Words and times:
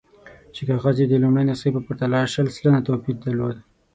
چې 0.53 0.61
کاغذ 0.69 0.95
یې 1.01 1.07
د 1.09 1.13
لومړۍ 1.23 1.43
نسخې 1.49 1.69
په 1.75 1.81
پرتله 1.87 2.19
شل 2.33 2.47
سلنه 2.57 2.79
توپیر 2.87 3.15
درلود. 3.23 3.57